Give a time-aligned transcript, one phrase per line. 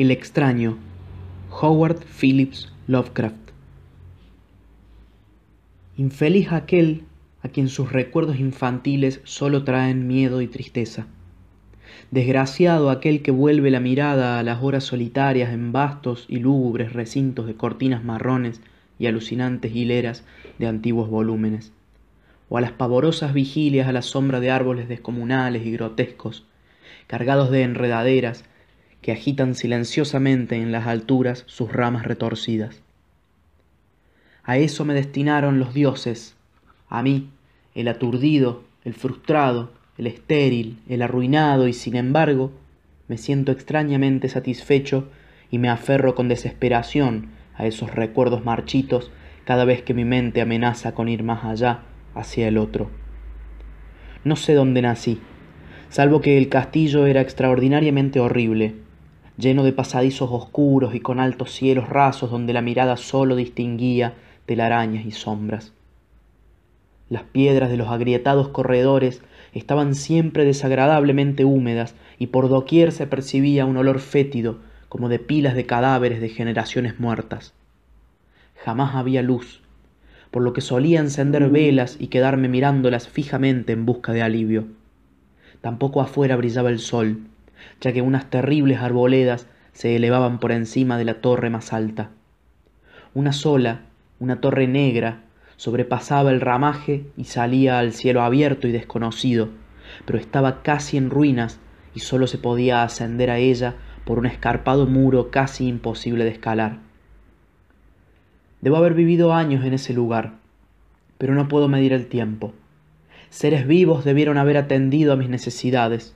[0.00, 0.78] El extraño.
[1.50, 3.50] Howard Phillips Lovecraft.
[5.98, 7.04] Infeliz aquel
[7.42, 11.06] a quien sus recuerdos infantiles solo traen miedo y tristeza.
[12.10, 17.46] Desgraciado aquel que vuelve la mirada a las horas solitarias en vastos y lúgubres recintos
[17.46, 18.62] de cortinas marrones
[18.98, 20.24] y alucinantes hileras
[20.58, 21.74] de antiguos volúmenes,
[22.48, 26.46] o a las pavorosas vigilias a la sombra de árboles descomunales y grotescos,
[27.06, 28.46] cargados de enredaderas
[29.02, 32.82] que agitan silenciosamente en las alturas sus ramas retorcidas.
[34.42, 36.36] A eso me destinaron los dioses,
[36.88, 37.30] a mí,
[37.74, 42.52] el aturdido, el frustrado, el estéril, el arruinado, y sin embargo
[43.08, 45.08] me siento extrañamente satisfecho
[45.50, 49.10] y me aferro con desesperación a esos recuerdos marchitos
[49.44, 51.80] cada vez que mi mente amenaza con ir más allá,
[52.14, 52.90] hacia el otro.
[54.24, 55.20] No sé dónde nací,
[55.88, 58.74] salvo que el castillo era extraordinariamente horrible,
[59.40, 64.14] lleno de pasadizos oscuros y con altos cielos rasos donde la mirada sólo distinguía
[64.46, 65.72] telarañas y sombras.
[67.08, 73.66] Las piedras de los agrietados corredores estaban siempre desagradablemente húmedas y por doquier se percibía
[73.66, 77.52] un olor fétido como de pilas de cadáveres de generaciones muertas.
[78.56, 79.62] Jamás había luz,
[80.30, 84.66] por lo que solía encender velas y quedarme mirándolas fijamente en busca de alivio.
[85.60, 87.20] Tampoco afuera brillaba el sol,
[87.80, 92.10] ya que unas terribles arboledas se elevaban por encima de la torre más alta.
[93.14, 93.82] Una sola,
[94.18, 95.22] una torre negra,
[95.56, 99.50] sobrepasaba el ramaje y salía al cielo abierto y desconocido,
[100.06, 101.60] pero estaba casi en ruinas
[101.94, 106.78] y sólo se podía ascender a ella por un escarpado muro casi imposible de escalar.
[108.60, 110.34] Debo haber vivido años en ese lugar,
[111.18, 112.52] pero no puedo medir el tiempo.
[113.30, 116.14] Seres vivos debieron haber atendido a mis necesidades.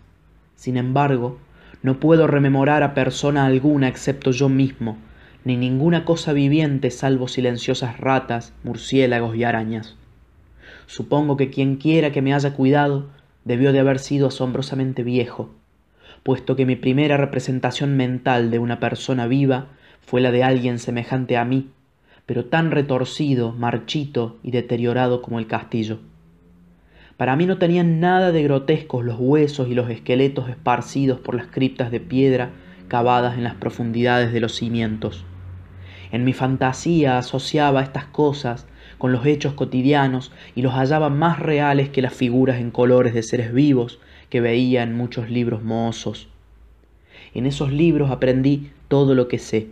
[0.54, 1.38] Sin embargo,
[1.82, 4.96] no puedo rememorar a persona alguna excepto yo mismo,
[5.44, 9.96] ni ninguna cosa viviente salvo silenciosas ratas, murciélagos y arañas.
[10.86, 13.10] Supongo que quien quiera que me haya cuidado
[13.44, 15.50] debió de haber sido asombrosamente viejo,
[16.22, 19.66] puesto que mi primera representación mental de una persona viva
[20.00, 21.70] fue la de alguien semejante a mí,
[22.26, 25.98] pero tan retorcido, marchito y deteriorado como el castillo.
[27.16, 31.46] Para mí no tenían nada de grotescos los huesos y los esqueletos esparcidos por las
[31.46, 32.50] criptas de piedra
[32.88, 35.24] cavadas en las profundidades de los cimientos.
[36.10, 38.66] En mi fantasía asociaba estas cosas
[38.98, 43.22] con los hechos cotidianos y los hallaba más reales que las figuras en colores de
[43.22, 46.28] seres vivos que veía en muchos libros mozos.
[47.32, 49.68] En esos libros aprendí todo lo que sé.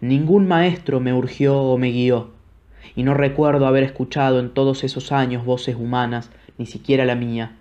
[0.00, 2.30] Ningún maestro me urgió o me guió,
[2.94, 7.56] y no recuerdo haber escuchado en todos esos años voces humanas ni siquiera la mía,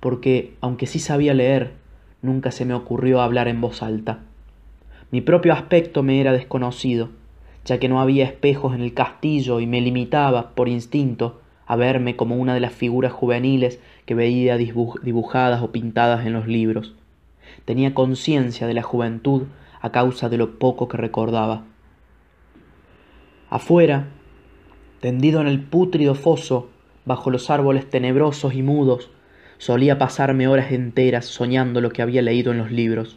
[0.00, 1.72] porque, aunque sí sabía leer,
[2.22, 4.20] nunca se me ocurrió hablar en voz alta.
[5.10, 7.10] Mi propio aspecto me era desconocido,
[7.64, 12.16] ya que no había espejos en el castillo y me limitaba, por instinto, a verme
[12.16, 16.94] como una de las figuras juveniles que veía dibujadas o pintadas en los libros.
[17.64, 19.44] Tenía conciencia de la juventud
[19.80, 21.64] a causa de lo poco que recordaba.
[23.50, 24.08] Afuera,
[25.00, 26.68] tendido en el pútrido foso,
[27.06, 29.10] bajo los árboles tenebrosos y mudos,
[29.56, 33.16] solía pasarme horas enteras soñando lo que había leído en los libros.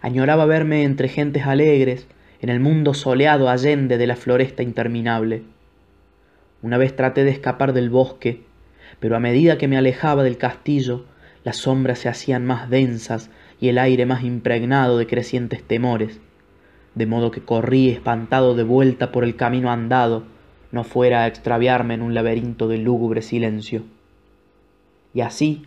[0.00, 2.08] Añoraba verme entre gentes alegres,
[2.40, 5.42] en el mundo soleado allende de la floresta interminable.
[6.62, 8.42] Una vez traté de escapar del bosque,
[8.98, 11.04] pero a medida que me alejaba del castillo,
[11.44, 13.30] las sombras se hacían más densas
[13.60, 16.20] y el aire más impregnado de crecientes temores,
[16.94, 20.24] de modo que corrí espantado de vuelta por el camino andado,
[20.72, 23.82] no fuera a extraviarme en un laberinto de lúgubre silencio.
[25.14, 25.62] Y así,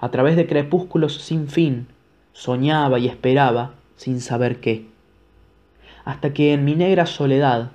[0.00, 1.86] a través de crepúsculos sin fin,
[2.32, 4.86] soñaba y esperaba sin saber qué.
[6.04, 7.70] Hasta que en mi negra soledad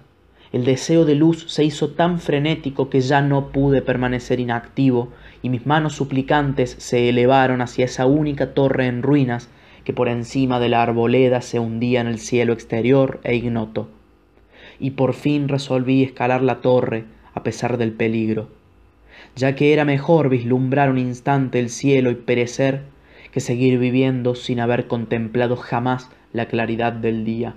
[0.51, 5.09] el deseo de luz se hizo tan frenético que ya no pude permanecer inactivo
[5.41, 9.49] y mis manos suplicantes se elevaron hacia esa única torre en ruinas
[9.85, 13.87] que por encima de la arboleda se hundía en el cielo exterior e ignoto
[14.81, 17.05] y por fin resolví escalar la torre
[17.35, 18.49] a pesar del peligro,
[19.35, 22.81] ya que era mejor vislumbrar un instante el cielo y perecer
[23.31, 27.53] que seguir viviendo sin haber contemplado jamás la claridad del día.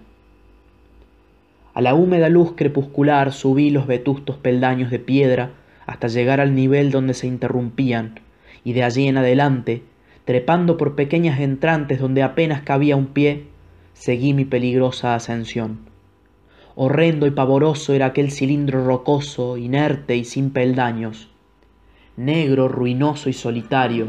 [1.72, 5.50] A la húmeda luz crepuscular subí los vetustos peldaños de piedra
[5.86, 8.20] hasta llegar al nivel donde se interrumpían,
[8.64, 9.82] y de allí en adelante,
[10.26, 13.44] trepando por pequeñas entrantes donde apenas cabía un pie,
[13.94, 15.93] seguí mi peligrosa ascensión
[16.76, 21.28] horrendo y pavoroso era aquel cilindro rocoso, inerte y sin peldaños.
[22.16, 24.06] Negro, ruinoso y solitario,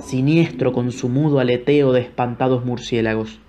[0.00, 3.40] siniestro con su mudo aleteo de espantados murciélagos.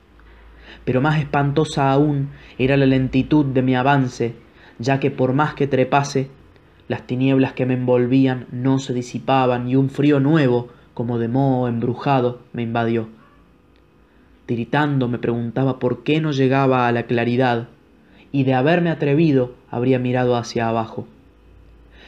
[0.85, 4.33] pero más espantosa aún era la lentitud de mi avance,
[4.79, 6.29] ya que por más que trepase,
[6.87, 11.67] las tinieblas que me envolvían no se disipaban y un frío nuevo, como de moho
[11.67, 13.09] embrujado, me invadió.
[14.45, 17.67] Tiritando me preguntaba por qué no llegaba a la claridad,
[18.31, 21.07] y de haberme atrevido habría mirado hacia abajo.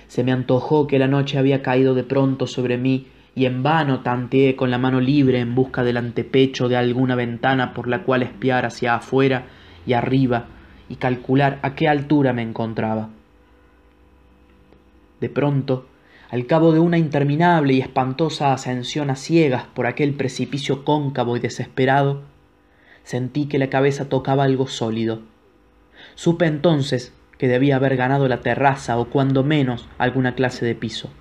[0.08, 4.02] Se me antojó que la noche había caído de pronto sobre mí y en vano
[4.02, 8.24] tanteé con la mano libre en busca del antepecho de alguna ventana por la cual
[8.24, 9.46] espiar hacia afuera
[9.86, 10.46] y arriba
[10.90, 13.10] y calcular a qué altura me encontraba.
[15.20, 15.88] De pronto,
[16.30, 21.40] al cabo de una interminable y espantosa ascensión a ciegas por aquel precipicio cóncavo y
[21.40, 22.22] desesperado,
[23.04, 25.22] sentí que la cabeza tocaba algo sólido.
[26.16, 31.12] Supe entonces que debía haber ganado la terraza o cuando menos alguna clase de piso.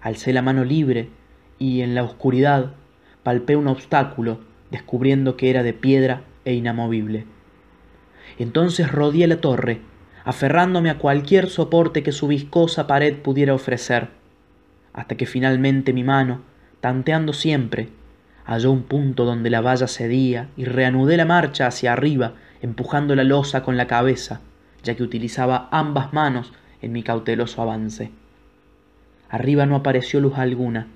[0.00, 1.10] Alcé la mano libre
[1.58, 2.72] y en la oscuridad
[3.22, 4.40] palpé un obstáculo,
[4.70, 7.26] descubriendo que era de piedra e inamovible.
[8.38, 9.80] Entonces rodeé la torre,
[10.24, 14.08] aferrándome a cualquier soporte que su viscosa pared pudiera ofrecer,
[14.92, 16.42] hasta que finalmente mi mano,
[16.80, 17.88] tanteando siempre,
[18.44, 23.24] halló un punto donde la valla cedía y reanudé la marcha hacia arriba, empujando la
[23.24, 24.40] losa con la cabeza,
[24.82, 26.52] ya que utilizaba ambas manos
[26.82, 28.10] en mi cauteloso avance.
[29.28, 30.86] Arriba no apareció luz alguna,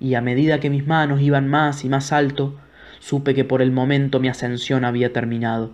[0.00, 2.54] y a medida que mis manos iban más y más alto,
[3.00, 5.70] supe que por el momento mi ascensión había terminado,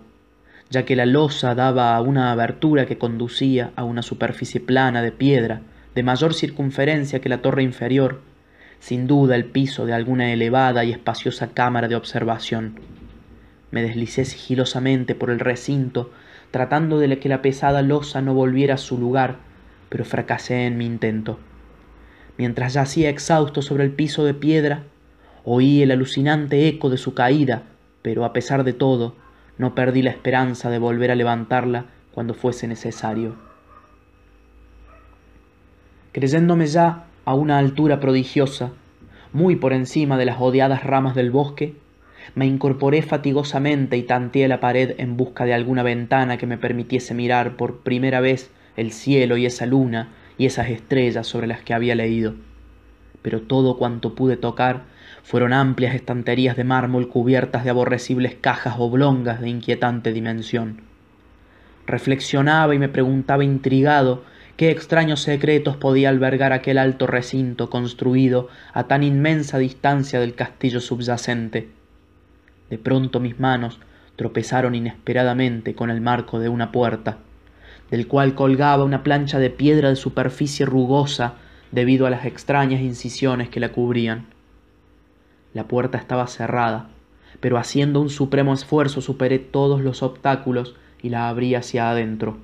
[0.69, 5.11] ya que la losa daba a una abertura que conducía a una superficie plana de
[5.11, 5.61] piedra
[5.95, 8.21] de mayor circunferencia que la torre inferior,
[8.79, 12.79] sin duda el piso de alguna elevada y espaciosa cámara de observación.
[13.73, 16.11] Me deslicé sigilosamente por el recinto,
[16.51, 19.37] tratando de que la pesada losa no volviera a su lugar,
[19.89, 21.39] pero fracasé en mi intento.
[22.37, 24.83] Mientras yacía exhausto sobre el piso de piedra,
[25.43, 27.63] oí el alucinante eco de su caída,
[28.03, 29.15] pero a pesar de todo,
[29.57, 33.37] no perdí la esperanza de volver a levantarla cuando fuese necesario.
[36.11, 38.69] Creyéndome ya a una altura prodigiosa,
[39.31, 41.73] muy por encima de las odiadas ramas del bosque,
[42.35, 47.13] me incorporé fatigosamente y tanteé la pared en busca de alguna ventana que me permitiese
[47.13, 51.73] mirar por primera vez el cielo y esa luna y esas estrellas sobre las que
[51.73, 52.35] había leído.
[53.21, 54.83] Pero todo cuanto pude tocar
[55.23, 60.81] fueron amplias estanterías de mármol cubiertas de aborrecibles cajas oblongas de inquietante dimensión.
[61.85, 64.23] Reflexionaba y me preguntaba intrigado
[64.57, 70.79] qué extraños secretos podía albergar aquel alto recinto construido a tan inmensa distancia del castillo
[70.79, 71.69] subyacente.
[72.69, 73.79] De pronto mis manos
[74.15, 77.17] tropezaron inesperadamente con el marco de una puerta
[77.93, 81.35] del cual colgaba una plancha de piedra de superficie rugosa
[81.71, 84.25] debido a las extrañas incisiones que la cubrían.
[85.53, 86.89] La puerta estaba cerrada,
[87.39, 92.37] pero haciendo un supremo esfuerzo superé todos los obstáculos y la abrí hacia adentro.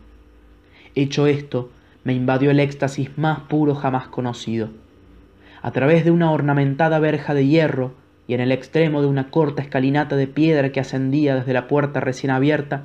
[0.94, 1.72] Hecho esto,
[2.04, 4.70] me invadió el éxtasis más puro jamás conocido.
[5.64, 7.94] A través de una ornamentada verja de hierro
[8.30, 12.00] y en el extremo de una corta escalinata de piedra que ascendía desde la puerta
[12.00, 12.84] recién abierta,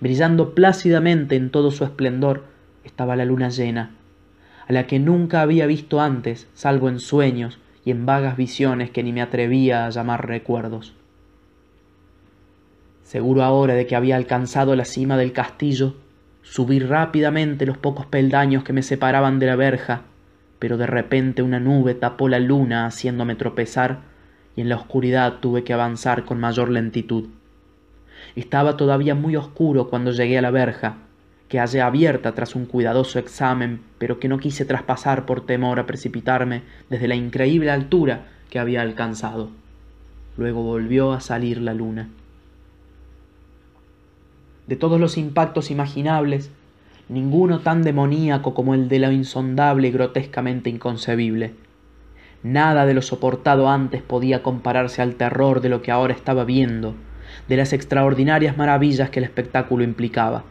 [0.00, 2.44] brillando plácidamente en todo su esplendor,
[2.82, 3.90] estaba la luna llena,
[4.66, 9.02] a la que nunca había visto antes, salvo en sueños y en vagas visiones que
[9.02, 10.94] ni me atrevía a llamar recuerdos.
[13.02, 15.96] Seguro ahora de que había alcanzado la cima del castillo,
[16.40, 20.04] subí rápidamente los pocos peldaños que me separaban de la verja,
[20.58, 24.08] pero de repente una nube tapó la luna haciéndome tropezar
[24.56, 27.28] y en la oscuridad tuve que avanzar con mayor lentitud.
[28.36, 30.96] Estaba todavía muy oscuro cuando llegué a la verja,
[31.48, 35.86] que hallé abierta tras un cuidadoso examen, pero que no quise traspasar por temor a
[35.86, 39.50] precipitarme desde la increíble altura que había alcanzado.
[40.36, 42.08] Luego volvió a salir la luna.
[44.68, 46.50] De todos los impactos imaginables,
[47.08, 51.54] ninguno tan demoníaco como el de lo insondable y grotescamente inconcebible.
[52.42, 56.94] Nada de lo soportado antes podía compararse al terror de lo que ahora estaba viendo,
[57.48, 60.44] de las extraordinarias maravillas que el espectáculo implicaba.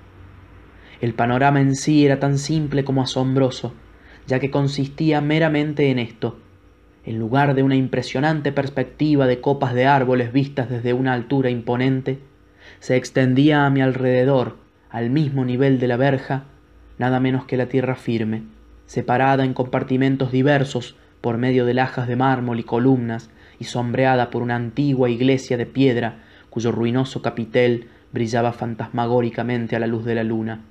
[1.02, 3.74] El panorama en sí era tan simple como asombroso,
[4.28, 6.38] ya que consistía meramente en esto.
[7.06, 12.20] En lugar de una impresionante perspectiva de copas de árboles vistas desde una altura imponente,
[12.80, 14.58] se extendía a mi alrededor,
[14.92, 16.44] al mismo nivel de la verja,
[17.00, 18.44] nada menos que la tierra firme,
[18.86, 24.42] separada en compartimentos diversos por medio de lajas de mármol y columnas, y sombreada por
[24.42, 30.24] una antigua iglesia de piedra cuyo ruinoso capitel brillaba fantasmagóricamente a la luz de la
[30.24, 30.62] luna.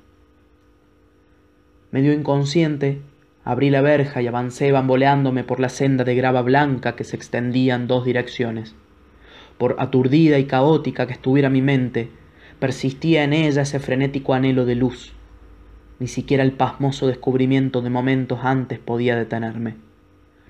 [1.91, 3.01] Medio inconsciente,
[3.45, 7.75] abrí la verja y avancé bamboleándome por la senda de grava blanca que se extendía
[7.75, 8.75] en dos direcciones.
[9.59, 12.11] por aturdida y caótica que estuviera mi mente,
[12.61, 15.13] persistía en ella ese frenético anhelo de luz.
[15.99, 19.88] Ni siquiera el pasmoso descubrimiento de momentos antes podía detenerme.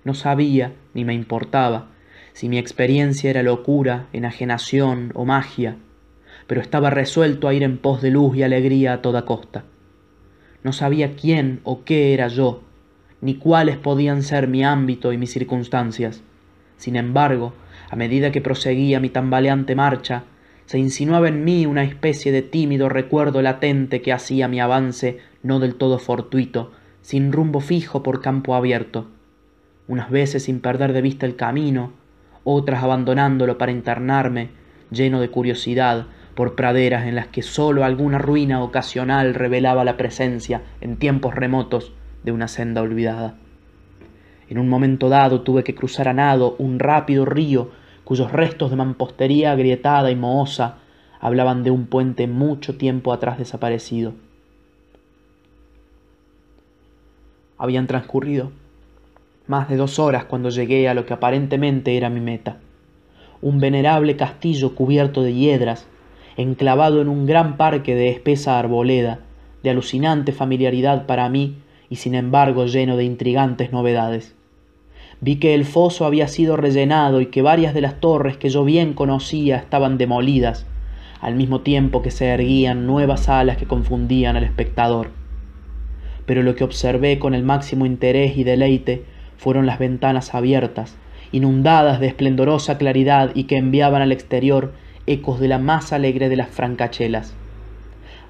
[0.05, 1.88] No sabía, ni me importaba,
[2.33, 5.76] si mi experiencia era locura, enajenación o magia,
[6.47, 9.64] pero estaba resuelto a ir en pos de luz y alegría a toda costa.
[10.62, 12.62] No sabía quién o qué era yo,
[13.21, 16.23] ni cuáles podían ser mi ámbito y mis circunstancias.
[16.76, 17.55] Sin embargo,
[17.90, 20.25] a medida que proseguía mi tambaleante marcha,
[20.67, 25.59] se insinuaba en mí una especie de tímido recuerdo latente que hacía mi avance no
[25.59, 29.09] del todo fortuito, sin rumbo fijo por campo abierto,
[29.88, 31.92] unas veces sin perder de vista el camino,
[32.45, 34.50] otras abandonándolo para internarme,
[34.90, 40.62] lleno de curiosidad, por praderas en las que sólo alguna ruina ocasional revelaba la presencia,
[40.80, 41.92] en tiempos remotos,
[42.23, 43.35] de una senda olvidada.
[44.49, 47.71] En un momento dado tuve que cruzar a nado un rápido río
[48.04, 50.78] cuyos restos de mampostería agrietada y mohosa
[51.21, 54.14] hablaban de un puente mucho tiempo atrás desaparecido.
[57.59, 58.52] Habían transcurrido
[59.49, 62.59] más de dos horas cuando llegué a lo que aparentemente era mi meta.
[63.40, 65.87] Un venerable castillo cubierto de hiedras,
[66.37, 69.21] enclavado en un gran parque de espesa arboleda,
[69.62, 71.57] de alucinante familiaridad para mí
[71.90, 74.35] y sin embargo lleno de intrigantes novedades.
[75.21, 78.64] Vi que el foso había sido rellenado y que varias de las torres que yo
[78.64, 80.67] bien conocía estaban demolidas,
[81.21, 85.11] al mismo tiempo que se erguían nuevas alas que confundían al espectador.
[86.26, 89.05] Pero lo que observé con el máximo interés y deleite
[89.38, 90.97] fueron las ventanas abiertas,
[91.33, 94.75] inundadas de esplendorosa claridad y que enviaban al exterior
[95.07, 97.35] ecos de la más alegre de las francachelas.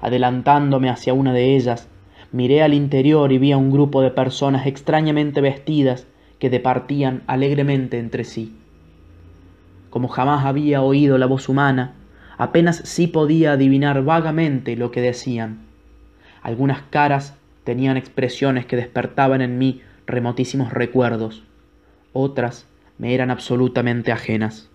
[0.01, 1.89] Adelantándome hacia una de ellas,
[2.31, 7.99] miré al interior y vi a un grupo de personas extrañamente vestidas que departían alegremente
[7.99, 8.55] entre sí.
[9.89, 11.95] Como jamás había oído la voz humana,
[12.37, 15.65] apenas sí podía adivinar vagamente lo que decían.
[16.41, 21.43] Algunas caras tenían expresiones que despertaban en mí remotísimos recuerdos,
[22.13, 24.69] otras me eran absolutamente ajenas.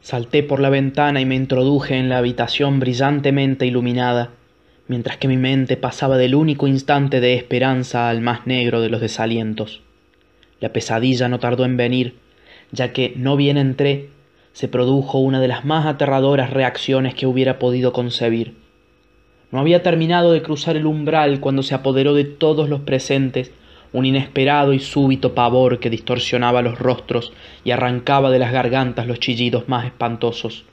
[0.00, 4.30] Salté por la ventana y me introduje en la habitación brillantemente iluminada
[4.88, 9.00] mientras que mi mente pasaba del único instante de esperanza al más negro de los
[9.00, 9.82] desalientos.
[10.60, 12.16] La pesadilla no tardó en venir,
[12.72, 14.10] ya que, no bien entré,
[14.52, 18.61] se produjo una de las más aterradoras reacciones que hubiera podido concebir.
[19.52, 23.52] No había terminado de cruzar el umbral cuando se apoderó de todos los presentes
[23.92, 29.20] un inesperado y súbito pavor que distorsionaba los rostros y arrancaba de las gargantas los
[29.20, 30.64] chillidos más espantosos.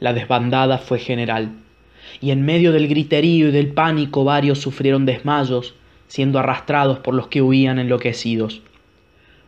[0.00, 1.52] La desbandada fue general
[2.22, 5.74] y en medio del griterío y del pánico varios sufrieron desmayos,
[6.08, 8.62] siendo arrastrados por los que huían enloquecidos.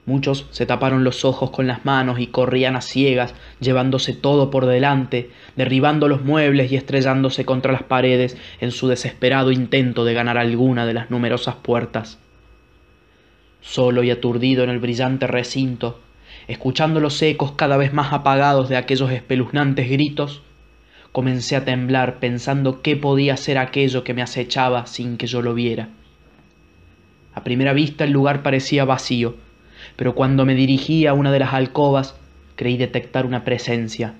[0.06, 4.66] Muchos se taparon los ojos con las manos y corrían a ciegas, llevándose todo por
[4.66, 10.38] delante, derribando los muebles y estrellándose contra las paredes en su desesperado intento de ganar
[10.38, 12.18] alguna de las numerosas puertas.
[13.60, 16.00] Solo y aturdido en el brillante recinto,
[16.46, 20.42] escuchando los ecos cada vez más apagados de aquellos espeluznantes gritos,
[21.16, 25.54] Comencé a temblar pensando qué podía ser aquello que me acechaba sin que yo lo
[25.54, 25.88] viera.
[27.32, 29.34] A primera vista el lugar parecía vacío,
[29.94, 32.16] pero cuando me dirigí a una de las alcobas
[32.56, 34.14] creí detectar una presencia,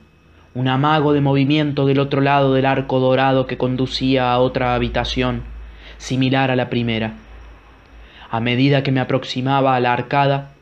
[0.55, 5.43] un amago de movimiento del otro lado del arco dorado que conducía a otra habitación,
[5.99, 7.15] similar a la primera.
[8.31, 10.53] A medida que me aproximaba a la arcada,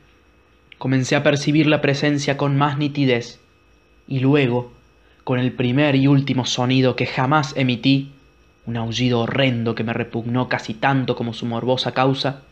[0.78, 3.40] comencé a percibir la presencia con más nitidez,
[4.06, 4.73] y luego,
[5.25, 8.12] con el primer y último sonido que jamás emití,
[8.66, 12.42] un aullido horrendo que me repugnó casi tanto como su morbosa causa,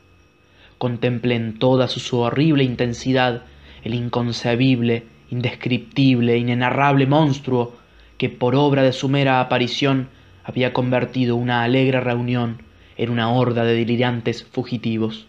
[0.82, 3.42] contemplé en toda su, horrible intensidad
[3.84, 7.76] el inconcebible, indescriptible, inenarrable monstruo
[8.18, 10.08] que por obra de su mera aparición
[10.42, 12.62] había convertido una alegre reunión
[12.96, 15.28] en una horda de delirantes fugitivos.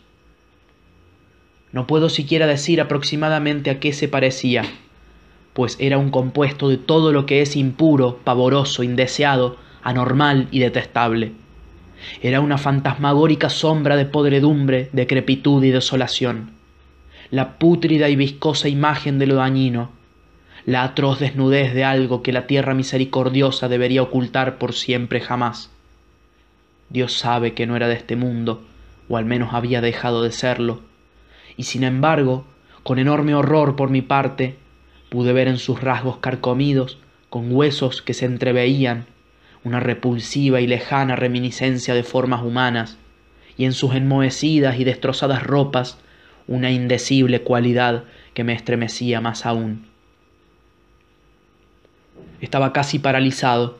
[1.72, 4.64] No puedo siquiera decir aproximadamente a qué se parecía,
[5.54, 11.34] pues era un compuesto de todo lo que es impuro, pavoroso, indeseado, anormal y detestable.
[12.22, 16.52] Era una fantasmagórica sombra de podredumbre, decrepitud y desolación,
[17.32, 19.92] la pútrida y viscosa imagen de lo dañino,
[20.66, 25.72] la atroz desnudez de algo que la tierra misericordiosa debería ocultar por siempre jamás.
[26.90, 28.64] Dios sabe que no era de este mundo,
[29.10, 30.82] o al menos había dejado de serlo,
[31.58, 32.46] y sin embargo,
[32.84, 34.58] con enorme horror por mi parte,
[35.10, 36.98] pude ver en sus rasgos carcomidos,
[37.30, 39.06] con huesos que se entreveían,
[39.64, 42.98] una repulsiva y lejana reminiscencia de formas humanas,
[43.58, 45.98] y en sus enmohecidas y destrozadas ropas
[46.48, 48.04] una indecible cualidad
[48.34, 49.86] que me estremecía más aún.
[52.42, 53.80] Estaba casi paralizado,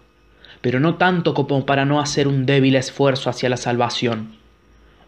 [0.62, 4.38] pero no tanto como para no hacer un débil esfuerzo hacia la salvación.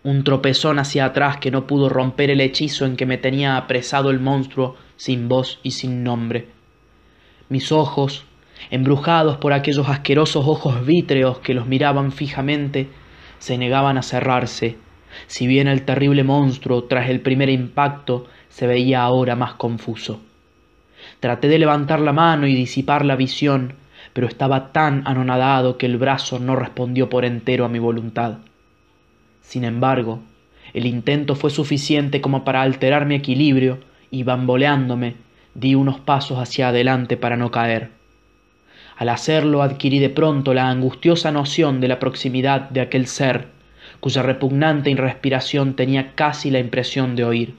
[0.04, 4.10] Un tropezón hacia atrás que no pudo romper el hechizo en que me tenía apresado
[4.12, 6.50] el monstruo sin voz y sin nombre.
[7.48, 8.26] Mis ojos,
[8.72, 12.88] embrujados por aquellos asquerosos ojos vítreos que los miraban fijamente,
[13.40, 14.78] se negaban a cerrarse,
[15.28, 20.22] si bien el terrible monstruo, tras el primer impacto, se veía ahora más confuso.
[21.20, 23.74] Traté de levantar la mano y disipar la visión,
[24.14, 28.40] pero estaba tan anonadado que el brazo no respondió por entero a mi voluntad.
[29.42, 30.22] Sin embargo,
[30.74, 33.80] el intento fue suficiente como para alterar mi equilibrio
[34.12, 35.16] y bamboleándome
[35.54, 37.95] di unos pasos hacia adelante para no caer.
[38.98, 43.48] Al hacerlo adquirí de pronto la angustiosa noción de la proximidad de aquel ser,
[44.00, 47.56] cuya repugnante irrespiración tenía casi la impresión de oír.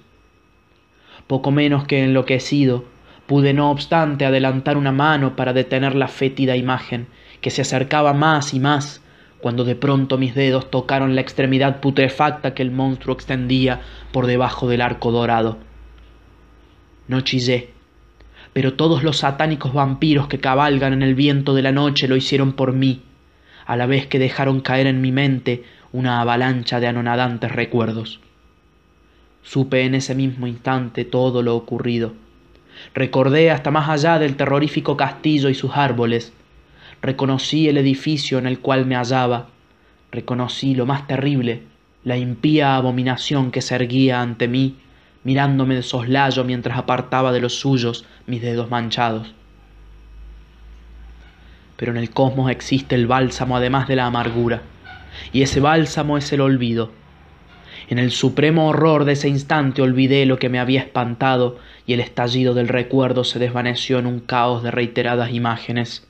[1.27, 2.85] Poco menos que enloquecido,
[3.27, 7.09] pude no obstante adelantar una mano para detener la fétida imagen,
[7.41, 9.03] que se acercaba más y más,
[9.41, 13.81] cuando de pronto mis dedos tocaron la extremidad putrefacta que el monstruo extendía
[14.13, 15.59] por debajo del arco dorado.
[17.09, 17.76] No chillé,
[18.57, 22.55] pero todos los satánicos vampiros que cabalgan en el viento de la noche lo hicieron
[22.55, 23.03] por mí,
[23.67, 28.19] a la vez que dejaron caer en mi mente una avalancha de anonadantes recuerdos.
[29.43, 32.15] Supe en ese mismo instante todo lo ocurrido.
[32.95, 36.33] Recordé hasta más allá del terrorífico castillo y sus árboles.
[37.03, 39.49] Reconocí el edificio en el cual me hallaba.
[40.11, 41.61] Reconocí lo más terrible,
[42.05, 44.77] la impía abominación que se erguía ante mí
[45.27, 49.35] mirándome de soslayo mientras apartaba de los suyos mis dedos manchados.
[51.77, 54.63] Pero en el cosmos existe el bálsamo además de la amargura,
[55.33, 56.93] y ese bálsamo es el olvido.
[57.89, 61.99] En el supremo horror de ese instante olvidé lo que me había espantado y el
[61.99, 66.07] estallido del recuerdo se desvaneció en un caos de reiteradas imágenes.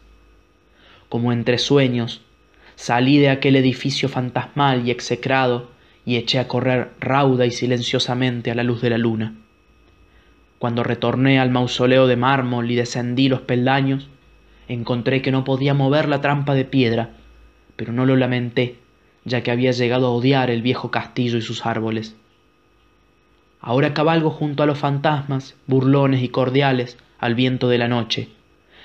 [1.08, 2.20] Como entre sueños,
[2.74, 5.74] salí de aquel edificio fantasmal y execrado
[6.06, 9.34] y eché a correr rauda y silenciosamente a la luz de la luna.
[10.58, 14.08] Cuando retorné al mausoleo de mármol y descendí los peldaños,
[14.68, 17.10] encontré que no podía mover la trampa de piedra,
[17.74, 18.76] pero no lo lamenté,
[19.24, 22.14] ya que había llegado a odiar el viejo castillo y sus árboles.
[23.60, 28.28] Ahora cabalgo junto a los fantasmas, burlones y cordiales, al viento de la noche,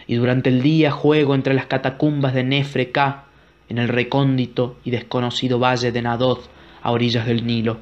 [0.07, 3.25] y durante el día juego entre las catacumbas de Nefre K,
[3.69, 6.49] en el recóndito y desconocido valle de Nadoth,
[6.81, 7.77] a orillas del Nilo.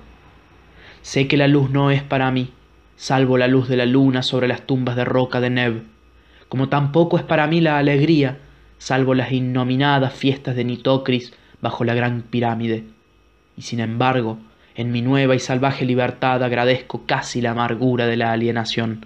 [1.01, 2.51] Sé que la luz no es para mí,
[2.95, 5.83] salvo la luz de la luna sobre las tumbas de roca de Neb,
[6.49, 8.39] como tampoco es para mí la alegría,
[8.77, 12.83] salvo las innominadas fiestas de Nitocris bajo la gran pirámide.
[13.55, 14.39] Y sin embargo,
[14.75, 19.05] en mi nueva y salvaje libertad agradezco casi la amargura de la alienación.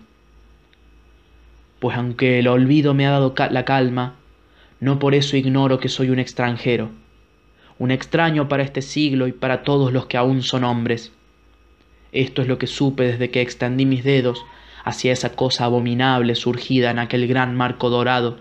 [1.80, 4.16] Pues aunque el olvido me ha dado la calma,
[4.80, 6.92] no por eso ignoro que soy un extranjero,
[7.84, 11.12] un extraño para este siglo y para todos los que aún son hombres.
[12.14, 14.46] Esto es lo que supe desde que extendí mis dedos
[14.86, 18.38] hacia esa cosa abominable surgida en aquel gran marco dorado,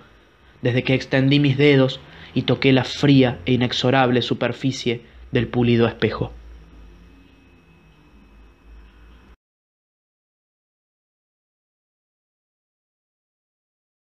[0.61, 1.99] desde que extendí mis dedos
[2.35, 5.01] y toqué la fría e inexorable superficie
[5.33, 6.31] del pulido espejo.